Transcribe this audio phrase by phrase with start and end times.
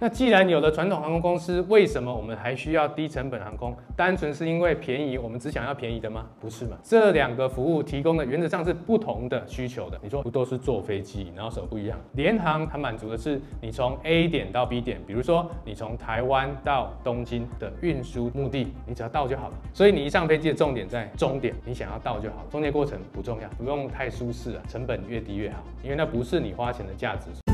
[0.00, 3.72] 那既然有了传统航空公司，为什么我们还需要低成本航空？
[3.96, 6.26] 单纯是因为便宜，我们只想要便宜的吗？
[6.40, 6.76] 不是嘛？
[6.82, 9.98] 这两个服务提供的原则上是不同的需求的。
[10.02, 11.96] 你说不都是坐飞机，然后什么不一样？
[12.14, 19.54] 联航它满足的是你从 A 点到 B 点，比如说你从台湾到东京的运输目的，你只要到就好了。
[19.72, 27.53] 所以你一上飞机的重点在终点，你想要到就好了，中间过程不重要，不用太舒适啊，成本越低越好，因为那不是你花钱的价值。